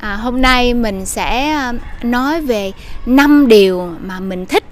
À, 0.00 0.16
hôm 0.16 0.42
nay 0.42 0.74
mình 0.74 1.06
sẽ 1.06 1.48
à, 1.48 1.72
nói 2.02 2.40
về 2.40 2.72
5 3.06 3.48
điều 3.48 3.90
mà 4.00 4.20
mình 4.20 4.46
thích 4.46 4.64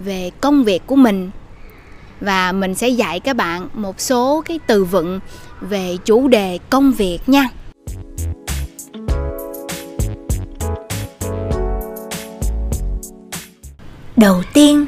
về 0.00 0.30
công 0.40 0.64
việc 0.64 0.82
của 0.86 0.96
mình 0.96 1.30
và 2.20 2.52
mình 2.52 2.74
sẽ 2.74 2.88
dạy 2.88 3.20
các 3.20 3.36
bạn 3.36 3.68
một 3.74 4.00
số 4.00 4.42
cái 4.46 4.58
từ 4.66 4.84
vựng 4.84 5.20
về 5.60 5.96
chủ 6.04 6.28
đề 6.28 6.58
công 6.70 6.92
việc 6.92 7.18
nha. 7.26 7.48
Đầu 14.16 14.42
tiên, 14.52 14.86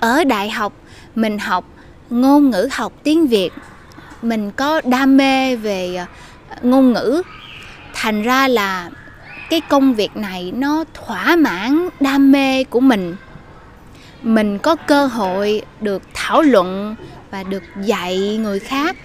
ở 0.00 0.24
đại 0.24 0.50
học 0.50 0.72
mình 1.14 1.38
học 1.38 1.64
ngôn 2.10 2.50
ngữ 2.50 2.68
học 2.72 2.92
tiếng 3.02 3.26
Việt. 3.26 3.50
Mình 4.22 4.50
có 4.50 4.80
đam 4.84 5.16
mê 5.16 5.56
về 5.56 5.96
à, 5.96 6.06
ngôn 6.62 6.92
ngữ 6.92 7.22
thành 8.00 8.22
ra 8.22 8.48
là 8.48 8.90
cái 9.50 9.60
công 9.60 9.94
việc 9.94 10.16
này 10.16 10.52
nó 10.54 10.84
thỏa 10.94 11.36
mãn 11.36 11.88
đam 12.00 12.32
mê 12.32 12.64
của 12.64 12.80
mình. 12.80 13.16
Mình 14.22 14.58
có 14.58 14.76
cơ 14.76 15.06
hội 15.06 15.62
được 15.80 16.02
thảo 16.14 16.42
luận 16.42 16.96
và 17.30 17.42
được 17.42 17.62
dạy 17.82 18.36
người 18.36 18.60
khác 18.60 18.96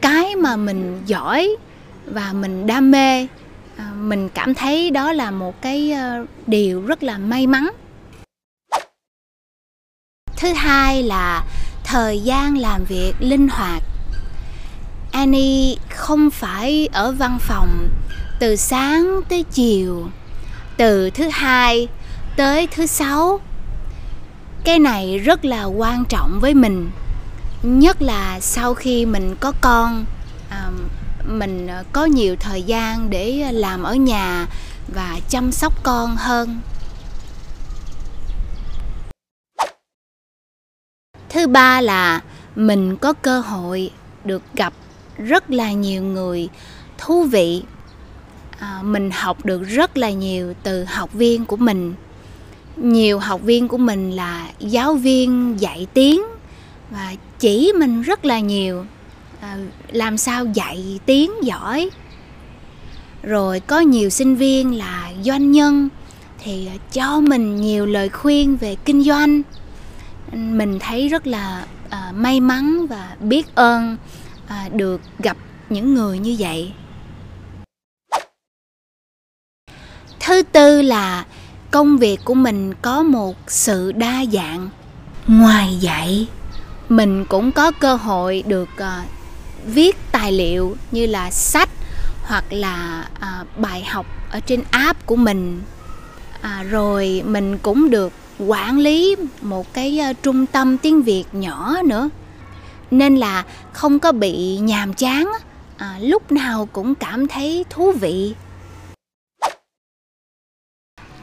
cái 0.00 0.36
mà 0.36 0.56
mình 0.56 1.02
giỏi 1.06 1.56
và 2.06 2.32
mình 2.32 2.66
đam 2.66 2.90
mê. 2.90 3.26
À, 3.76 3.90
mình 3.96 4.28
cảm 4.28 4.54
thấy 4.54 4.90
đó 4.90 5.12
là 5.12 5.30
một 5.30 5.62
cái 5.62 5.92
ờ, 5.92 6.26
điều 6.46 6.86
rất 6.86 7.02
là 7.02 7.18
may 7.18 7.46
mắn. 7.46 7.70
Thứ 10.36 10.52
hai 10.52 11.02
là 11.02 11.44
thời 11.84 12.20
gian 12.20 12.58
làm 12.58 12.84
việc 12.84 13.12
linh 13.20 13.48
hoạt. 13.48 13.82
Annie 15.12 15.76
không 15.90 16.30
phải 16.30 16.88
ở 16.92 17.12
văn 17.12 17.38
phòng 17.40 17.88
từ 18.42 18.56
sáng 18.56 19.20
tới 19.28 19.44
chiều 19.52 20.08
từ 20.76 21.10
thứ 21.10 21.28
hai 21.32 21.88
tới 22.36 22.66
thứ 22.66 22.86
sáu. 22.86 23.40
Cái 24.64 24.78
này 24.78 25.18
rất 25.18 25.44
là 25.44 25.64
quan 25.64 26.04
trọng 26.04 26.38
với 26.40 26.54
mình 26.54 26.90
nhất 27.62 28.02
là 28.02 28.40
sau 28.40 28.74
khi 28.74 29.06
mình 29.06 29.36
có 29.40 29.52
con 29.60 30.04
à, 30.50 30.70
mình 31.26 31.68
có 31.92 32.04
nhiều 32.04 32.36
thời 32.40 32.62
gian 32.62 33.10
để 33.10 33.52
làm 33.52 33.82
ở 33.82 33.94
nhà 33.94 34.46
và 34.94 35.18
chăm 35.28 35.52
sóc 35.52 35.82
con 35.82 36.16
hơn. 36.16 36.60
Thứ 41.28 41.46
ba 41.46 41.80
là 41.80 42.20
mình 42.56 42.96
có 42.96 43.12
cơ 43.12 43.40
hội 43.40 43.90
được 44.24 44.42
gặp 44.54 44.72
rất 45.18 45.50
là 45.50 45.72
nhiều 45.72 46.02
người 46.02 46.48
thú 46.98 47.24
vị 47.24 47.62
à, 48.62 48.82
mình 48.82 49.10
học 49.10 49.44
được 49.44 49.62
rất 49.62 49.96
là 49.96 50.10
nhiều 50.10 50.54
từ 50.62 50.84
học 50.84 51.12
viên 51.12 51.44
của 51.44 51.56
mình. 51.56 51.94
Nhiều 52.76 53.18
học 53.18 53.40
viên 53.42 53.68
của 53.68 53.78
mình 53.78 54.10
là 54.10 54.48
giáo 54.60 54.94
viên 54.94 55.60
dạy 55.60 55.86
tiếng 55.94 56.22
và 56.90 57.14
chỉ 57.38 57.72
mình 57.78 58.02
rất 58.02 58.24
là 58.24 58.38
nhiều. 58.38 58.84
À, 59.40 59.56
làm 59.92 60.18
sao 60.18 60.46
dạy 60.46 61.00
tiếng 61.06 61.32
giỏi? 61.42 61.90
Rồi 63.22 63.60
có 63.60 63.80
nhiều 63.80 64.10
sinh 64.10 64.36
viên 64.36 64.78
là 64.78 65.10
doanh 65.24 65.52
nhân 65.52 65.88
thì 66.38 66.68
cho 66.92 67.20
mình 67.20 67.56
nhiều 67.56 67.86
lời 67.86 68.08
khuyên 68.08 68.56
về 68.56 68.76
kinh 68.84 69.02
doanh. 69.02 69.42
Mình 70.32 70.78
thấy 70.78 71.08
rất 71.08 71.26
là 71.26 71.66
à, 71.90 72.12
may 72.14 72.40
mắn 72.40 72.86
và 72.86 73.16
biết 73.20 73.54
ơn 73.54 73.96
à, 74.46 74.68
được 74.72 75.00
gặp 75.18 75.36
những 75.70 75.94
người 75.94 76.18
như 76.18 76.36
vậy. 76.38 76.72
Thứ 80.32 80.42
tư 80.42 80.82
là 80.82 81.24
công 81.70 81.98
việc 81.98 82.20
của 82.24 82.34
mình 82.34 82.74
có 82.74 83.02
một 83.02 83.36
sự 83.46 83.92
đa 83.92 84.24
dạng. 84.32 84.68
Ngoài 85.26 85.76
dạy 85.80 86.28
mình 86.88 87.24
cũng 87.24 87.52
có 87.52 87.70
cơ 87.70 87.94
hội 87.94 88.42
được 88.46 88.68
uh, 88.76 89.08
viết 89.66 89.96
tài 90.12 90.32
liệu 90.32 90.76
như 90.90 91.06
là 91.06 91.30
sách 91.30 91.68
hoặc 92.22 92.44
là 92.50 93.04
uh, 93.16 93.58
bài 93.58 93.84
học 93.84 94.06
ở 94.30 94.40
trên 94.40 94.62
app 94.70 95.06
của 95.06 95.16
mình. 95.16 95.60
À, 96.40 96.64
rồi 96.70 97.22
mình 97.26 97.58
cũng 97.58 97.90
được 97.90 98.12
quản 98.38 98.78
lý 98.78 99.16
một 99.42 99.74
cái 99.74 100.00
uh, 100.10 100.22
trung 100.22 100.46
tâm 100.46 100.78
tiếng 100.78 101.02
việt 101.02 101.24
nhỏ 101.32 101.76
nữa. 101.84 102.08
Nên 102.90 103.16
là 103.16 103.44
không 103.72 103.98
có 103.98 104.12
bị 104.12 104.58
nhàm 104.58 104.94
chán 104.94 105.32
à, 105.76 105.98
lúc 106.00 106.32
nào 106.32 106.68
cũng 106.72 106.94
cảm 106.94 107.28
thấy 107.28 107.64
thú 107.70 107.92
vị 108.00 108.34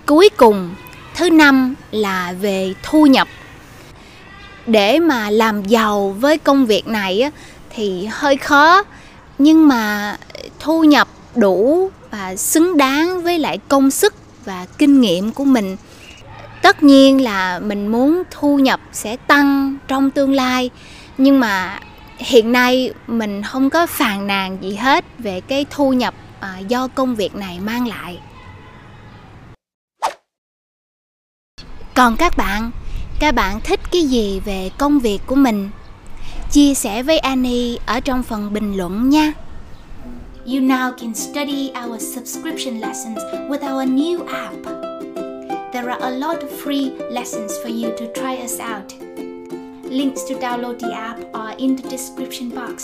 cuối 0.09 0.29
cùng, 0.37 0.75
thứ 1.15 1.29
năm 1.29 1.75
là 1.91 2.33
về 2.41 2.73
thu 2.83 3.05
nhập. 3.05 3.27
Để 4.67 4.99
mà 4.99 5.29
làm 5.29 5.63
giàu 5.63 6.15
với 6.19 6.37
công 6.37 6.65
việc 6.65 6.87
này 6.87 7.31
thì 7.69 8.07
hơi 8.11 8.37
khó, 8.37 8.83
nhưng 9.37 9.67
mà 9.67 10.15
thu 10.59 10.83
nhập 10.83 11.07
đủ 11.35 11.89
và 12.11 12.35
xứng 12.35 12.77
đáng 12.77 13.23
với 13.23 13.39
lại 13.39 13.59
công 13.67 13.91
sức 13.91 14.13
và 14.45 14.65
kinh 14.77 15.01
nghiệm 15.01 15.31
của 15.31 15.45
mình. 15.45 15.77
Tất 16.61 16.83
nhiên 16.83 17.23
là 17.23 17.59
mình 17.59 17.87
muốn 17.87 18.23
thu 18.31 18.57
nhập 18.57 18.79
sẽ 18.91 19.15
tăng 19.15 19.77
trong 19.87 20.11
tương 20.11 20.33
lai, 20.33 20.69
nhưng 21.17 21.39
mà 21.39 21.79
hiện 22.17 22.51
nay 22.51 22.93
mình 23.07 23.43
không 23.43 23.69
có 23.69 23.85
phàn 23.85 24.27
nàn 24.27 24.57
gì 24.61 24.75
hết 24.75 25.05
về 25.19 25.41
cái 25.41 25.65
thu 25.69 25.93
nhập 25.93 26.13
à, 26.39 26.59
do 26.67 26.87
công 26.87 27.15
việc 27.15 27.35
này 27.35 27.59
mang 27.59 27.87
lại. 27.87 28.19
Còn 31.99 32.15
các 32.17 32.37
bạn 32.37 32.71
các 33.19 33.35
bạn 33.35 33.59
thích 33.63 33.79
cái 33.91 34.01
gì 34.01 34.41
về 34.45 34.69
công 34.77 34.99
việc 34.99 35.19
của 35.25 35.35
mình 35.35 35.69
chia 36.51 36.73
sẻ 36.73 37.03
với 37.03 37.19
Annie 37.19 37.77
ở 37.85 37.99
trong 37.99 38.23
phần 38.23 38.53
bình 38.53 38.77
luận 38.77 39.09
nha 39.09 39.33
You 40.45 40.59
now 40.59 40.91
can 41.01 41.15
study 41.15 41.71
our 41.85 42.15
subscription 42.15 42.79
lessons 42.79 43.17
with 43.49 43.73
our 43.73 43.89
new 43.89 44.25
app. 44.25 44.55
There 45.73 45.89
are 45.89 46.01
a 46.01 46.09
lot 46.09 46.37
of 46.37 46.49
free 46.63 46.91
lessons 47.11 47.51
for 47.63 47.83
you 47.83 47.91
to 47.97 48.05
try 48.21 48.43
us 48.43 48.59
out. 48.59 48.93
Links 49.83 50.21
to 50.29 50.35
download 50.35 50.79
the 50.79 50.91
app 50.91 51.17
are 51.33 51.55
in 51.57 51.77
the 51.77 51.89
description 51.89 52.49
box. 52.49 52.83